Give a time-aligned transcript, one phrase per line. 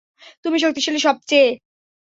[0.45, 1.49] তুমিই শক্তিশালী সবচেয়ে।